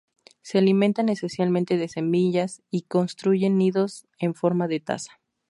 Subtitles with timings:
[0.41, 5.21] Se alimentan esencialmente de semillas y construyen nidos en forma de taza.